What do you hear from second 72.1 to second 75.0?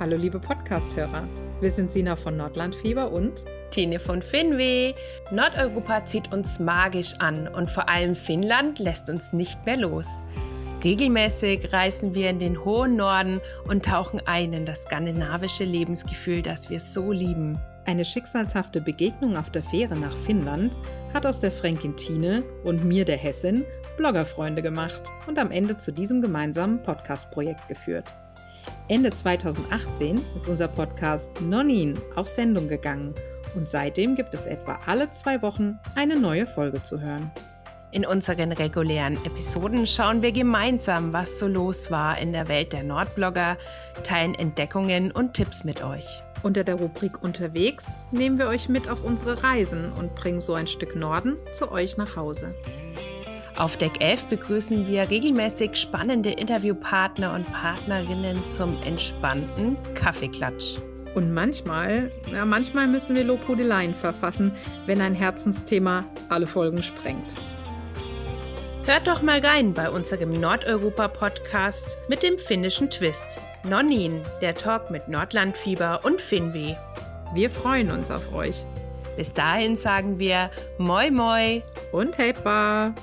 dem finnischen Twist. Nonnin, der Talk